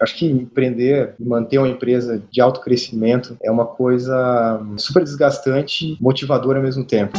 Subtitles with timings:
[0.00, 5.96] Acho que empreender e manter uma empresa de alto crescimento é uma coisa super desgastante,
[6.00, 7.18] motivadora ao mesmo tempo.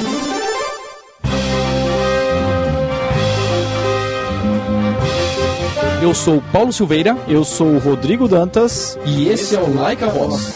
[6.01, 10.53] Eu sou Paulo Silveira, eu sou Rodrigo Dantas e esse é o Like a Voz.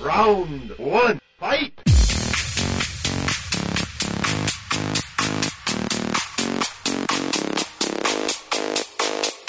[0.00, 1.27] Round 1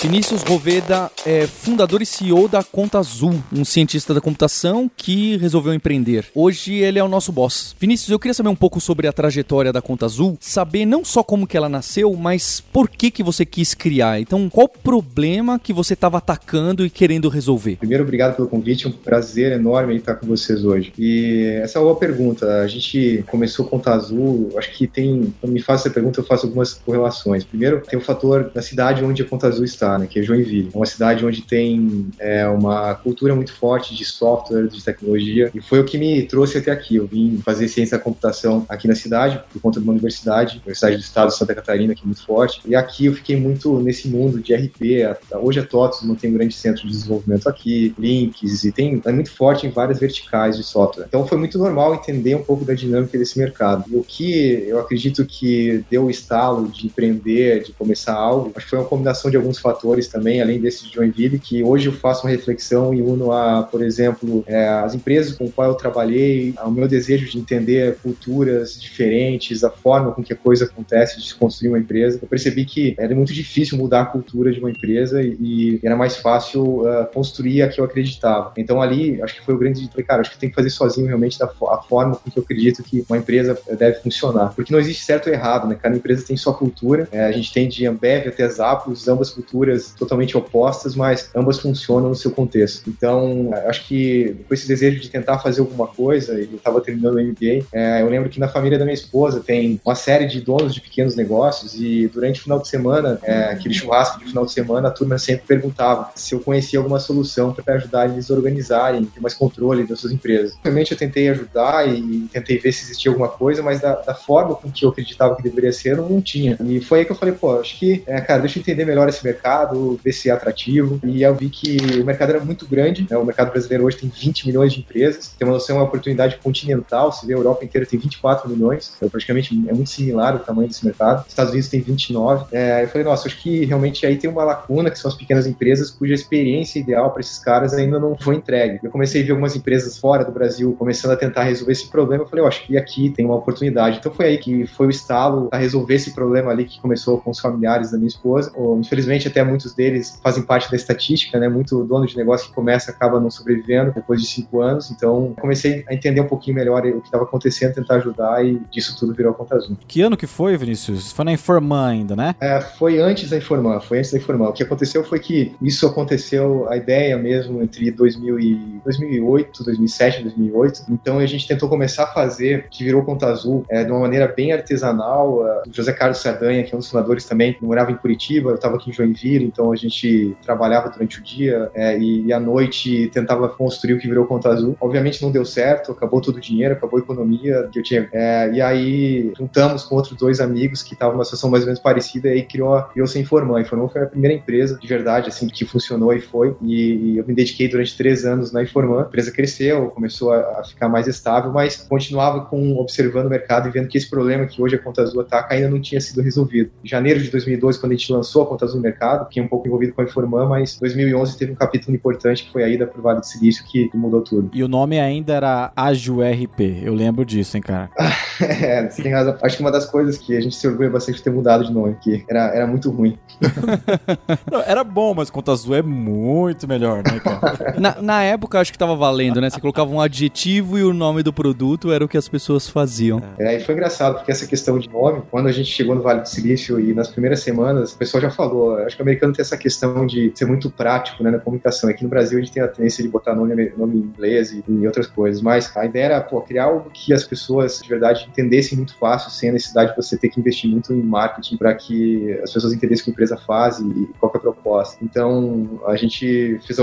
[0.10, 5.72] Vinícius Roveda é fundador e CEO da Conta Azul, um cientista da computação que resolveu
[5.72, 6.26] empreender.
[6.34, 7.76] Hoje ele é o nosso boss.
[7.80, 11.22] Vinícius, eu queria saber um pouco sobre a trajetória da Conta Azul, saber não só
[11.22, 14.20] como que ela nasceu, mas por que que você quis criar.
[14.20, 17.76] Então, qual problema que você estava atacando e querendo resolver?
[17.76, 20.92] Primeiro, obrigado pelo convite, é um prazer enorme estar com vocês hoje.
[20.98, 22.64] E essa é uma pergunta.
[22.64, 26.48] A gente começou Conta Azul, acho que tem, quando me faz essa pergunta, eu faço
[26.48, 27.44] algumas correlações.
[27.44, 30.70] Primeiro, tem o fator da cidade onde a Conta Azul está né, que é Joinville.
[30.74, 35.62] É uma cidade onde tem é, uma cultura muito forte de software, de tecnologia, e
[35.62, 36.96] foi o que me trouxe até aqui.
[36.96, 40.96] Eu vim fazer ciência da computação aqui na cidade, por conta de uma universidade, Universidade
[40.96, 44.08] do Estado de Santa Catarina, que é muito forte, e aqui eu fiquei muito nesse
[44.08, 45.18] mundo de RP.
[45.42, 49.12] Hoje a TOTS não tem um grande centro de desenvolvimento aqui, links, e tem, é
[49.12, 51.06] muito forte em várias verticais de software.
[51.08, 53.86] Então foi muito normal entender um pouco da dinâmica desse mercado.
[53.90, 58.66] E o que eu acredito que deu o estalo de empreender, de começar algo, acho
[58.66, 61.88] que foi uma combinação de alguns fatores fatores também, além desse de Joinville, que hoje
[61.88, 65.78] eu faço uma reflexão e uno a, por exemplo, é, as empresas com quais eu
[65.78, 71.20] trabalhei, ao meu desejo de entender culturas diferentes, a forma com que a coisa acontece
[71.20, 72.20] de construir uma empresa.
[72.22, 75.96] Eu percebi que era muito difícil mudar a cultura de uma empresa e, e era
[75.96, 78.54] mais fácil uh, construir a que eu acreditava.
[78.58, 81.08] Então ali, acho que foi o grande falei, cara, acho que tem que fazer sozinho
[81.08, 84.54] realmente da a forma com que eu acredito que uma empresa deve funcionar.
[84.56, 85.78] Porque não existe certo ou errado, né?
[85.82, 87.08] Cada empresa tem sua cultura.
[87.12, 91.60] É, a gente tem de Ambev até Zappos, ambas culturas culturas totalmente opostas, mas ambas
[91.60, 92.90] funcionam no seu contexto.
[92.90, 97.22] Então, acho que com esse desejo de tentar fazer alguma coisa, eu estava terminando o
[97.22, 100.74] MBA, é, eu lembro que na família da minha esposa tem uma série de donos
[100.74, 104.52] de pequenos negócios e durante o final de semana, é, aquele churrasco de final de
[104.52, 109.06] semana, a turma sempre perguntava se eu conhecia alguma solução para ajudar eles a organizarem,
[109.06, 110.58] ter mais controle das suas empresas.
[110.64, 114.56] Realmente eu tentei ajudar e tentei ver se existia alguma coisa, mas da, da forma
[114.56, 116.58] com que eu acreditava que deveria ser, eu não tinha.
[116.66, 119.08] E foi aí que eu falei, pô, acho que, é, cara, deixa eu entender melhor
[119.08, 121.00] esse mercado, mercado, ver se é atrativo.
[121.04, 123.08] E eu vi que o mercado era muito grande.
[123.10, 123.18] Né?
[123.18, 125.34] O mercado brasileiro hoje tem 20 milhões de empresas.
[125.38, 127.12] Tem uma noção, é uma oportunidade continental.
[127.12, 128.94] Se vê a Europa inteira tem 24 milhões.
[128.98, 131.26] Então, praticamente é muito similar o tamanho desse mercado.
[131.28, 132.46] Estados Unidos tem 29.
[132.52, 135.46] É, eu falei, nossa, acho que realmente aí tem uma lacuna, que são as pequenas
[135.46, 138.80] empresas, cuja experiência ideal para esses caras ainda não foi entregue.
[138.84, 142.24] Eu comecei a ver algumas empresas fora do Brasil começando a tentar resolver esse problema.
[142.24, 143.98] Eu falei, eu acho que aqui tem uma oportunidade.
[143.98, 147.32] Então foi aí que foi o estalo a resolver esse problema ali que começou com
[147.32, 148.52] os familiares da minha esposa.
[148.80, 151.50] Infelizmente, até muitos deles fazem parte da estatística, né?
[151.50, 154.90] Muito dono de negócio que começa acaba não sobrevivendo depois de cinco anos.
[154.90, 158.96] Então, comecei a entender um pouquinho melhor o que estava acontecendo, tentar ajudar e disso
[158.98, 159.76] tudo virou a conta Zoom.
[159.88, 161.12] Que ano que foi, Vinícius?
[161.12, 162.36] Foi na Informan ainda, né?
[162.40, 164.50] É, foi antes da Informan, foi antes da Informan.
[164.50, 170.20] O que aconteceu foi que isso aconteceu, a ideia mesmo, entre 2000 e 2008, 2007
[170.22, 170.84] e 2008.
[170.90, 174.28] Então, a gente tentou começar a fazer, que virou Conta Azul, é, de uma maneira
[174.28, 175.42] bem artesanal.
[175.68, 178.76] O José Carlos Sardanha, que é um dos fundadores também, morava em Curitiba, eu estava
[178.76, 183.10] aqui em Joinville, então a gente trabalhava durante o dia é, e, e, à noite
[183.14, 184.76] tentava construir o que virou Conta Azul.
[184.80, 188.10] Obviamente não deu certo, acabou todo o dinheiro, acabou a economia que eu tinha.
[188.12, 191.80] É, e aí juntamos com outros dois amigos que estavam numa situação mais ou menos
[191.80, 193.58] parecida e criou, criou a Informan.
[193.58, 196.56] A Informan foi a primeira empresa de verdade assim que funcionou e foi.
[196.62, 199.04] E, e eu me dediquei durante três anos na Informan.
[199.04, 203.68] A empresa cresceu, começou a, a, ficar mais estável, mas continuava com observando o mercado
[203.68, 206.22] e vendo que esse problema que hoje a Conta Azul ataca ainda não tinha sido
[206.22, 206.72] resolvido.
[206.84, 209.44] Em janeiro de 2012, quando a gente lançou a Conta Azul no mercado, que é
[209.44, 212.70] um pouco envolvido com a Informan, mas 2011 teve um capítulo importante que foi a
[212.70, 214.50] ida pro Vale do Silício que mudou tudo.
[214.54, 217.90] E o nome ainda era Ágil RP, eu lembro disso, hein, cara?
[218.42, 219.38] é, você tem razão.
[219.42, 221.72] Acho que uma das coisas que a gente se orgulha bastante de ter mudado de
[221.72, 223.18] nome, que era, era muito ruim.
[224.52, 227.76] Não, era bom, mas Conta Azul é muito melhor, né, cara?
[227.80, 229.50] na, na época, acho que tava valendo, né?
[229.50, 233.22] Você colocava um adjetivo e o nome do produto era o que as pessoas faziam.
[233.38, 236.22] É, e foi engraçado, porque essa questão de nome, quando a gente chegou no Vale
[236.22, 239.42] do Silício e nas primeiras semanas, o pessoal já falou, acho que o americano tem
[239.42, 241.90] essa questão de ser muito prático né, na comunicação.
[241.90, 244.64] Aqui no Brasil a gente tem a tendência de botar nome, nome em inglês e,
[244.68, 248.28] e outras coisas, mas a ideia era pô, criar algo que as pessoas de verdade
[248.30, 251.74] entendessem muito fácil, sem a necessidade de você ter que investir muito em marketing para
[251.76, 254.98] que as pessoas entendessem o que a empresa faz e qual é a proposta.
[255.04, 256.78] Então a gente fez,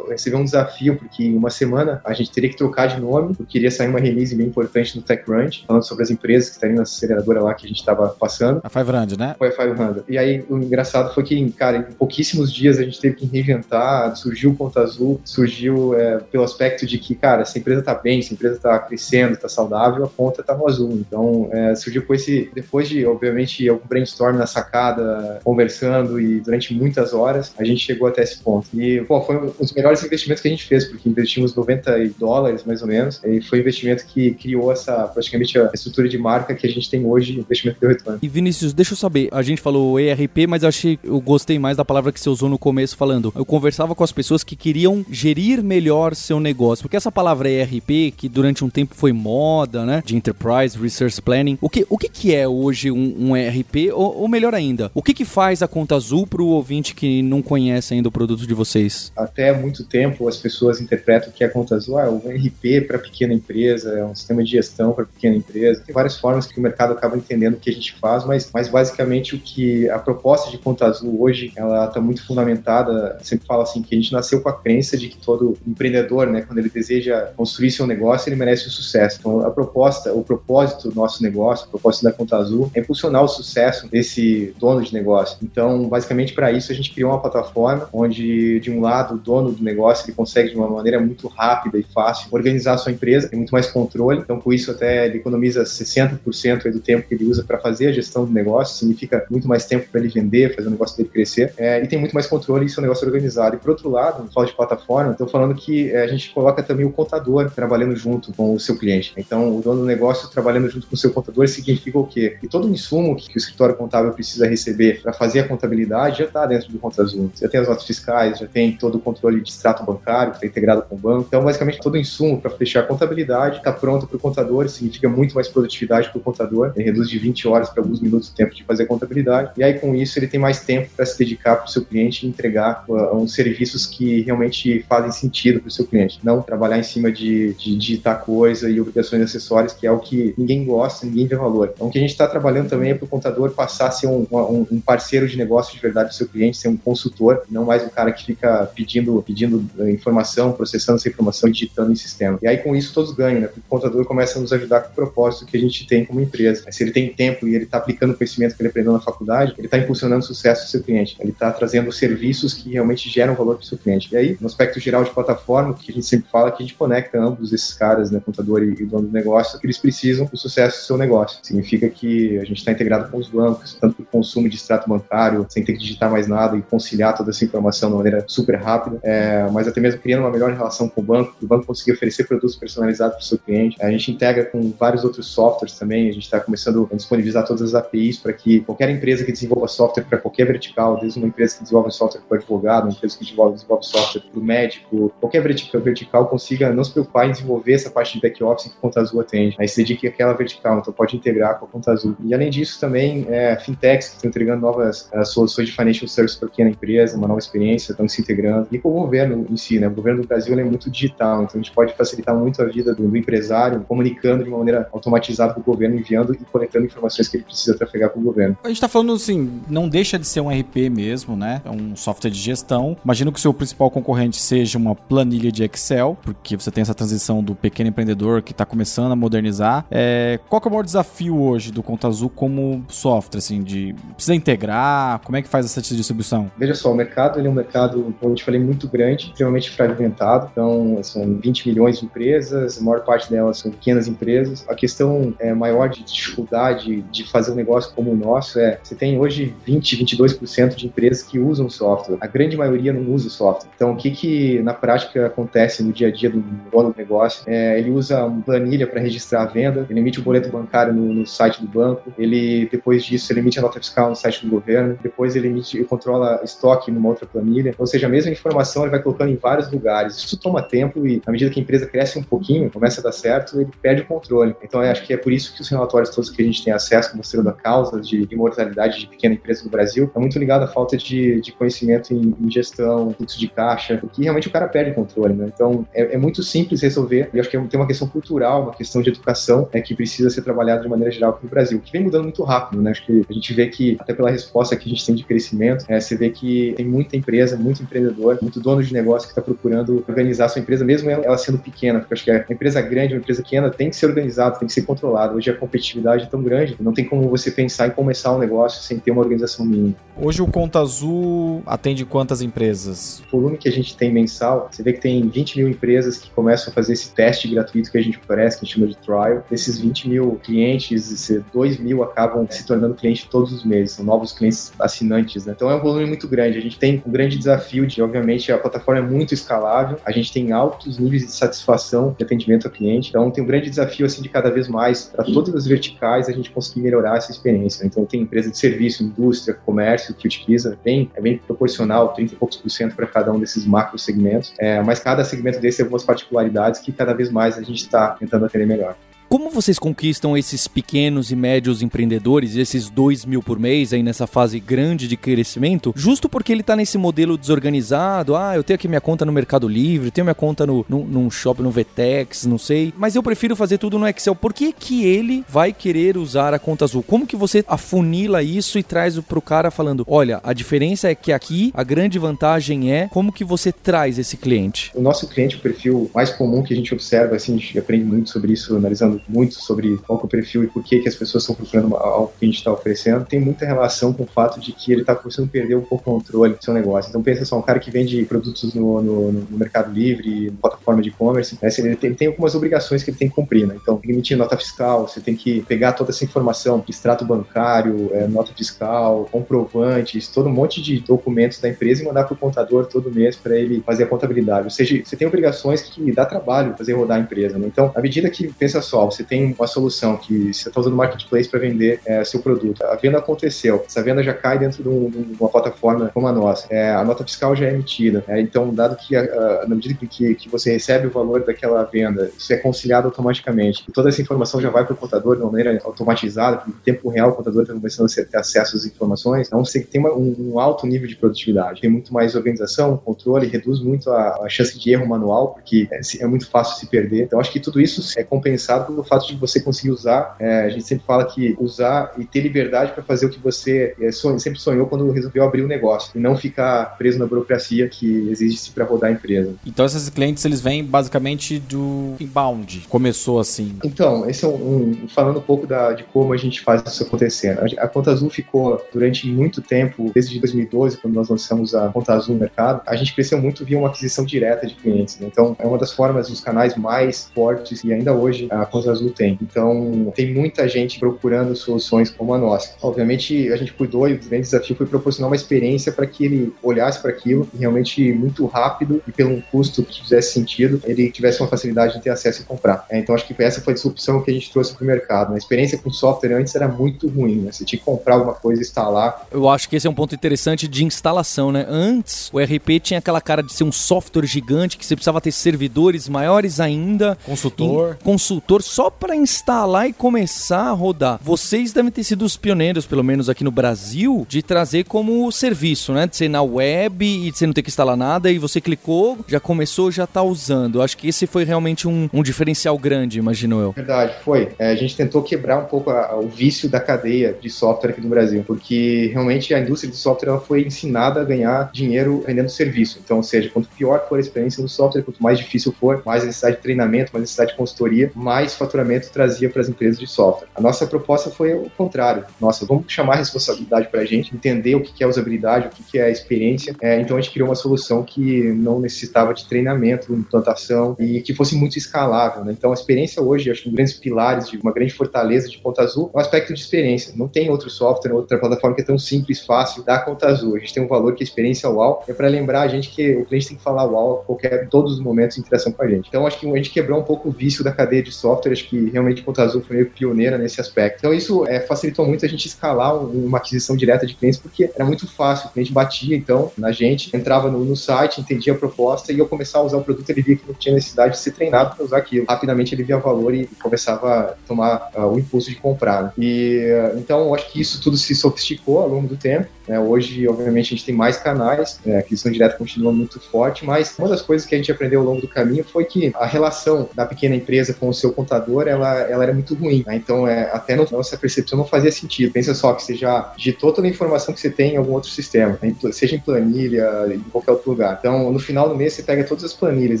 [0.08, 3.58] recebeu um desafio, porque em uma semana a gente teria que trocar de nome, porque
[3.58, 6.82] iria sair uma release bem importante no TechCrunch, falando sobre as empresas que estariam na
[6.82, 8.60] aceleradora lá que a gente estava passando.
[8.62, 9.34] A 500, né?
[9.38, 10.04] Foi a 500.
[10.08, 14.50] E aí o engraçado foi que, cara, pouquíssimos dias a gente teve que reinventar, surgiu
[14.50, 18.22] o Conta Azul, surgiu é, pelo aspecto de que, cara, se a empresa tá bem,
[18.22, 20.92] se a empresa tá crescendo, tá saudável, a conta tá no azul.
[20.92, 26.74] Então, é, surgiu com esse, depois de, obviamente, algum brainstorm na sacada, conversando e durante
[26.74, 28.68] muitas horas, a gente chegou até esse ponto.
[28.74, 32.64] E, pô, foi um dos melhores investimentos que a gente fez, porque investimos 90 dólares,
[32.64, 36.54] mais ou menos, e foi um investimento que criou essa, praticamente, a estrutura de marca
[36.54, 38.18] que a gente tem hoje, investimento de retorno.
[38.22, 41.75] E Vinícius, deixa eu saber, a gente falou ERP, mas eu achei, eu gostei mais
[41.76, 45.04] da palavra que você usou no começo, falando, eu conversava com as pessoas que queriam
[45.10, 50.02] gerir melhor seu negócio, porque essa palavra ERP, que durante um tempo foi moda, né,
[50.04, 54.22] de Enterprise Research Planning, o que, o que, que é hoje um, um ERP, ou,
[54.22, 57.42] ou, melhor ainda, o que, que faz a Conta Azul para o ouvinte que não
[57.42, 59.12] conhece ainda o produto de vocês?
[59.16, 63.32] Até muito tempo as pessoas interpretam que a Conta Azul é um ERP para pequena
[63.32, 66.92] empresa, é um sistema de gestão para pequena empresa, tem várias formas que o mercado
[66.92, 70.58] acaba entendendo o que a gente faz, mas, mas basicamente o que a proposta de
[70.58, 74.48] Conta Azul hoje, ela está muito fundamentada, sempre falo assim, que a gente nasceu com
[74.48, 78.66] a crença de que todo empreendedor, né, quando ele deseja construir seu negócio, ele merece
[78.66, 79.18] o sucesso.
[79.20, 83.22] Então, a proposta, o propósito do nosso negócio, o propósito da Conta Azul, é impulsionar
[83.22, 85.38] o sucesso desse dono de negócio.
[85.42, 89.52] Então, basicamente, para isso, a gente criou uma plataforma onde, de um lado, o dono
[89.52, 93.28] do negócio ele consegue, de uma maneira muito rápida e fácil, organizar a sua empresa,
[93.28, 94.20] tem muito mais controle.
[94.20, 97.92] Então, com isso, até ele economiza 60% do tempo que ele usa para fazer a
[97.92, 101.52] gestão do negócio, significa muito mais tempo para ele vender, fazer o negócio dele crescer,
[101.56, 103.56] é, e tem muito mais controle e seu negócio organizado.
[103.56, 106.62] E, por outro lado, no falo de plataforma, estou falando que é, a gente coloca
[106.62, 109.12] também o contador trabalhando junto com o seu cliente.
[109.16, 112.36] Então, o dono do negócio trabalhando junto com o seu contador significa o quê?
[112.40, 116.18] Que todo o insumo que, que o escritório contábil precisa receber para fazer a contabilidade
[116.18, 117.30] já está dentro do Conta Azul.
[117.40, 120.46] Já tem as notas fiscais, já tem todo o controle de extrato bancário, que está
[120.46, 121.26] integrado com o banco.
[121.28, 125.08] Então, basicamente, todo o insumo para fechar a contabilidade está pronto para o contador, significa
[125.08, 126.72] muito mais produtividade para o contador.
[126.76, 129.52] Ele reduz de 20 horas para alguns minutos o tempo de fazer a contabilidade.
[129.56, 132.26] E aí, com isso, ele tem mais tempo para se dedicar para o seu cliente
[132.26, 136.18] e entregar uh, uns serviços que realmente fazem sentido para o seu cliente.
[136.22, 140.34] Não trabalhar em cima de, de digitar coisa e obrigações acessórias, que é o que
[140.36, 141.72] ninguém gosta, ninguém vê valor.
[141.74, 144.06] Então, o que a gente está trabalhando também é para o contador passar a ser
[144.06, 147.64] um, um, um, parceiro de negócio de verdade do seu cliente, ser um consultor, não
[147.64, 152.38] mais um cara que fica pedindo, pedindo uh, informação, processando essa informação digitando em sistema.
[152.42, 153.46] E aí, com isso, todos ganham, né?
[153.46, 156.20] Porque o contador começa a nos ajudar com o propósito que a gente tem como
[156.20, 156.64] empresa.
[156.70, 159.54] Se ele tem tempo e ele está aplicando o conhecimento que ele aprendeu na faculdade,
[159.58, 161.16] ele está impulsionando o sucesso do seu cliente.
[161.26, 164.08] Ele está trazendo serviços que realmente geram valor para o seu cliente.
[164.12, 166.74] E aí, no aspecto geral de plataforma, que a gente sempre fala que a gente
[166.74, 170.36] conecta ambos esses caras, né, contador e, e dono do negócio, que eles precisam do
[170.36, 171.40] sucesso do seu negócio.
[171.42, 174.88] Significa que a gente está integrado com os bancos, tanto para o consumo de extrato
[174.88, 178.56] bancário, sem ter que digitar mais nada e conciliar toda essa informação de maneira super
[178.56, 181.92] rápida, é, mas até mesmo criando uma melhor relação com o banco, o banco conseguir
[181.92, 183.76] oferecer produtos personalizados para o seu cliente.
[183.80, 187.62] A gente integra com vários outros softwares também, a gente está começando a disponibilizar todas
[187.62, 191.56] as APIs para que qualquer empresa que desenvolva software para qualquer vertical, desde uma empresa
[191.56, 195.12] que desenvolve software para o advogado, uma empresa que desenvolve, desenvolve software para o médico,
[195.20, 198.80] qualquer vertical, vertical consiga não se preocupar em desenvolver essa parte de back-office que a
[198.80, 199.56] Conta Azul atende.
[199.58, 202.16] Aí se dedique àquela vertical, então pode integrar com a Conta Azul.
[202.24, 206.38] E além disso, também é, fintechs que estão entregando novas uh, soluções de financial service
[206.38, 208.68] para pequena empresa, uma nova experiência, estão se integrando.
[208.70, 209.88] E com o governo em si, né?
[209.88, 212.94] O governo do Brasil é muito digital, então a gente pode facilitar muito a vida
[212.94, 217.28] do, do empresário, comunicando de uma maneira automatizada com o governo, enviando e coletando informações
[217.28, 218.56] que ele precisa trafegar com o governo.
[218.62, 221.05] A gente está falando assim, não deixa de ser um RP mesmo,
[221.36, 221.62] né?
[221.64, 222.96] É um software de gestão.
[223.04, 226.94] Imagino que o seu principal concorrente seja uma planilha de Excel, porque você tem essa
[226.94, 229.86] transição do pequeno empreendedor que está começando a modernizar.
[229.90, 233.94] É, qual que é o maior desafio hoje do Conta Azul como software, assim, de
[234.14, 235.20] precisa integrar?
[235.20, 236.50] Como é que faz essa distribuição?
[236.56, 239.70] Veja só, o mercado ele é um mercado, como eu te falei, muito grande, extremamente
[239.70, 240.48] fragmentado.
[240.52, 244.64] Então, são 20 milhões de empresas, a maior parte delas são pequenas empresas.
[244.68, 248.94] A questão é, maior de dificuldade de fazer um negócio como o nosso é, você
[248.94, 252.16] tem hoje 20, 22% de empresas que usam software.
[252.20, 253.70] A grande maioria não usa software.
[253.76, 256.40] Então, o que que na prática acontece no dia a dia do
[256.72, 257.44] dono do negócio?
[257.46, 260.94] É, ele usa uma planilha para registrar a venda, ele emite o um boleto bancário
[260.94, 264.44] no, no, site do banco, ele depois disso ele emite a nota fiscal no site
[264.44, 267.74] do governo, depois ele emite, ele controla estoque numa outra planilha.
[267.78, 270.16] Ou seja, a mesma informação ele vai colocando em vários lugares.
[270.16, 273.12] Isso toma tempo e à medida que a empresa cresce um pouquinho, começa a dar
[273.12, 274.54] certo, ele perde o controle.
[274.62, 276.72] Então, eu acho que é por isso que os relatórios todos que a gente tem
[276.72, 280.68] acesso, mostrando a causa de imortalidade de pequena empresa no Brasil, é muito ligado à
[280.68, 284.68] falta falta de, de conhecimento em, em, gestão, fluxo de caixa, que realmente o cara
[284.68, 285.50] perde o controle, né?
[285.52, 289.02] Então, é, é, muito simples resolver, e acho que tem uma questão cultural, uma questão
[289.02, 292.02] de educação, é que precisa ser trabalhada de maneira geral aqui no Brasil, que vem
[292.02, 292.92] mudando muito rápido, né?
[292.92, 295.84] Acho que a gente vê que, até pela resposta que a gente tem de crescimento,
[295.88, 299.42] é, você vê que tem muita empresa, muito empreendedor, muito dono de negócio que está
[299.42, 303.20] procurando organizar sua empresa, mesmo ela sendo pequena, porque acho que a empresa grande, uma
[303.20, 305.34] empresa pequena, tem que ser organizada, tem que ser controlada.
[305.34, 308.82] Hoje a competitividade é tão grande, não tem como você pensar em começar um negócio
[308.82, 309.96] sem ter uma organização mínima.
[310.18, 313.22] Hoje o Conta Azul atende quantas empresas?
[313.32, 316.28] O volume que a gente tem mensal, você vê que tem 20 mil empresas que
[316.30, 318.96] começam a fazer esse teste gratuito que a gente oferece, que a gente chama de
[318.98, 319.42] trial.
[319.48, 324.34] Desses 20 mil clientes, 2 mil acabam se tornando clientes todos os meses, são novos
[324.34, 325.54] clientes assinantes, né?
[325.56, 326.58] Então é um volume muito grande.
[326.58, 330.30] A gente tem um grande desafio de, obviamente, a plataforma é muito escalável, a gente
[330.30, 334.20] tem altos níveis de satisfação de atendimento ao cliente, então tem um grande desafio, assim,
[334.20, 337.86] de cada vez mais, para todas as verticais, a gente conseguir melhorar essa experiência.
[337.86, 342.36] Então tem empresa de serviço, indústria, comércio que utiliza, bem, é bem proporcional, 30 e
[342.36, 345.84] poucos por cento para cada um desses macro segmentos, é, mas cada segmento desse tem
[345.84, 348.96] algumas particularidades que cada vez mais a gente está tentando atender melhor.
[349.28, 354.24] Como vocês conquistam esses pequenos e médios empreendedores, esses 2 mil por mês aí nessa
[354.24, 358.86] fase grande de crescimento, justo porque ele está nesse modelo desorganizado, ah, eu tenho aqui
[358.86, 362.56] minha conta no Mercado Livre, tenho minha conta no, no, num shopping, no Vetex, não
[362.56, 364.34] sei, mas eu prefiro fazer tudo no Excel.
[364.36, 367.02] Por que que ele vai querer usar a conta azul?
[367.02, 371.32] Como que você afunila isso e traz pro cara falando, olha, a diferença é que
[371.32, 374.92] aqui a grande vantagem é como que você traz esse cliente?
[374.94, 378.04] O nosso cliente, o perfil mais comum que a gente observa, assim, a gente aprende
[378.04, 381.14] muito sobre isso analisando muito sobre qual é o perfil e por que, que as
[381.14, 384.60] pessoas estão procurando algo que a gente está oferecendo, tem muita relação com o fato
[384.60, 387.08] de que ele está começando a perder um pouco o controle do seu negócio.
[387.08, 391.02] Então pensa só, um cara que vende produtos no, no, no Mercado Livre, na plataforma
[391.02, 393.76] de e-commerce, né, ele, tem, tem, algumas obrigações que ele tem que cumprir, né?
[393.80, 398.52] Então, emitir nota fiscal, você tem que pegar toda essa informação, extrato bancário, é, nota
[398.54, 403.10] fiscal, comprovantes, todo um monte de documentos da empresa e mandar para o contador todo
[403.10, 404.64] mês para ele fazer a contabilidade.
[404.64, 407.66] Ou seja, você tem obrigações que dá trabalho fazer rodar a empresa, né?
[407.66, 411.48] Então, à medida que, pensa só, você tem uma solução que você está usando marketplace
[411.48, 412.82] para vender é, seu produto.
[412.84, 416.32] A venda aconteceu, essa venda já cai dentro de, um, de uma plataforma como a
[416.32, 416.66] nossa.
[416.70, 418.24] É, a nota fiscal já é emitida.
[418.28, 421.82] É, então, dado que a, a, na medida que, que você recebe o valor daquela
[421.84, 423.84] venda, isso é conciliado automaticamente.
[423.88, 427.08] E toda essa informação já vai para o contador de uma maneira automatizada, em tempo
[427.08, 429.46] real o contador está começando a ter acesso às informações.
[429.46, 431.80] Então, você tem uma, um, um, alto nível de produtividade.
[431.80, 436.00] Tem muito mais organização, controle, reduz muito a, a chance de erro manual, porque é,
[436.20, 437.24] é muito fácil se perder.
[437.24, 440.68] Então, acho que tudo isso é compensado pelo fato de você conseguir usar, é, a
[440.70, 444.38] gente sempre fala que usar e ter liberdade para fazer o que você é, sonha,
[444.38, 448.72] sempre sonhou quando resolveu abrir um negócio e não ficar preso na burocracia que existe
[448.72, 449.54] para rodar a empresa.
[449.66, 453.76] Então esses clientes eles vêm basicamente do inbound, começou assim.
[453.84, 457.02] Então, esse é um, um falando um pouco da, de como a gente faz isso
[457.02, 457.58] acontecer.
[457.58, 462.14] A, a Conta Azul ficou durante muito tempo, desde 2012, quando nós lançamos a Conta
[462.14, 465.18] Azul no mercado, a gente cresceu muito via uma aquisição direta de clientes.
[465.18, 465.28] Né?
[465.30, 469.10] Então, é uma das formas, dos canais mais fortes e ainda hoje a Conta Azul
[469.10, 469.38] tem.
[469.40, 472.74] Então, tem muita gente procurando soluções como a nossa.
[472.82, 476.52] Obviamente, a gente cuidou e o grande desafio foi proporcionar uma experiência para que ele
[476.62, 481.10] olhasse para aquilo e realmente muito rápido e pelo um custo que fizesse sentido, ele
[481.10, 482.86] tivesse uma facilidade de ter acesso e comprar.
[482.90, 485.34] É, então, acho que essa foi a disrupção que a gente trouxe para o mercado.
[485.34, 487.52] A experiência com software antes era muito ruim, né?
[487.52, 489.26] Você tinha que comprar alguma coisa e instalar.
[489.30, 491.66] Eu acho que esse é um ponto interessante de instalação, né?
[491.68, 495.32] Antes, o RP tinha aquela cara de ser um software gigante que você precisava ter
[495.32, 497.16] servidores maiores ainda.
[497.24, 497.96] Consultor.
[498.02, 501.18] Consultor só para instalar e começar a rodar.
[501.22, 505.94] Vocês devem ter sido os pioneiros, pelo menos aqui no Brasil, de trazer como serviço,
[505.94, 506.06] né?
[506.06, 509.16] De ser na web e de você não ter que instalar nada e você clicou,
[509.26, 510.82] já começou, já tá usando.
[510.82, 513.72] Acho que esse foi realmente um, um diferencial grande, imagino eu.
[513.72, 514.50] Verdade, foi.
[514.58, 517.92] É, a gente tentou quebrar um pouco a, a, o vício da cadeia de software
[517.92, 522.22] aqui no Brasil, porque realmente a indústria de software ela foi ensinada a ganhar dinheiro
[522.26, 523.00] vendendo serviço.
[523.02, 526.22] Então, ou seja, quanto pior for a experiência no software, quanto mais difícil for, mais
[526.22, 530.48] necessidade de treinamento, mais necessidade de consultoria, mais faturamento trazia para as empresas de software.
[530.54, 532.24] A nossa proposta foi o contrário.
[532.40, 535.98] Nossa, vamos chamar a responsabilidade para a gente, entender o que é usabilidade, o que
[535.98, 536.74] é experiência.
[536.80, 541.34] É, então a gente criou uma solução que não necessitava de treinamento, implantação e que
[541.34, 542.44] fosse muito escalável.
[542.44, 542.52] Né?
[542.52, 545.82] Então a experiência hoje, acho que um grandes pilares de uma grande fortaleza de Conta
[545.82, 547.12] Azul é o aspecto de experiência.
[547.16, 550.56] Não tem outro software, outra plataforma que é tão simples, fácil da Conta Azul.
[550.56, 552.90] A gente tem um valor que a experiência é UAU é para lembrar a gente
[552.90, 555.88] que o cliente tem que falar UAU qualquer, todos os momentos de interação com a
[555.88, 556.08] gente.
[556.08, 558.68] Então acho que a gente quebrou um pouco o vício da cadeia de software acho
[558.68, 560.98] que realmente Conta Azul foi meio pioneira nesse aspecto.
[560.98, 564.84] Então isso é, facilitou muito a gente escalar uma aquisição direta de clientes, porque era
[564.84, 569.12] muito fácil, o cliente batia então na gente, entrava no, no site, entendia a proposta
[569.12, 571.32] e eu começava a usar o produto, ele via que não tinha necessidade de ser
[571.32, 572.26] treinado para usar aquilo.
[572.28, 576.02] Rapidamente ele via valor e começava a tomar uh, o impulso de comprar.
[576.04, 576.12] Né?
[576.18, 579.48] E uh, então eu acho que isso tudo se sofisticou ao longo do tempo.
[579.68, 579.78] Né?
[579.78, 581.96] Hoje, obviamente, a gente tem mais canais, né?
[581.96, 585.06] a aquisição direta continua muito forte, mas uma das coisas que a gente aprendeu ao
[585.06, 589.00] longo do caminho foi que a relação da pequena empresa com o seu contador, ela,
[589.00, 589.84] ela era muito ruim.
[589.86, 589.96] Né?
[589.96, 592.32] Então, é, até no, nossa percepção não fazia sentido.
[592.32, 595.10] Pensa só que você já digitou toda a informação que você tem em algum outro
[595.10, 595.74] sistema, né?
[595.92, 597.96] seja em planilha, em qualquer outro lugar.
[597.98, 600.00] Então, no final do mês, você pega todas as planilhas,